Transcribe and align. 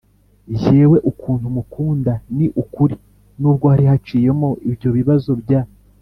Jyewe 0.59 0.97
ukuntu 1.11 1.45
mukunda, 1.55 2.13
ni 2.35 2.47
ukuri 2.63 2.95
nubwo 3.39 3.65
hari 3.71 3.85
haciyemo 3.91 4.49
ibyo 4.69 4.89
bibazo 4.97 5.31
bya 5.41 5.61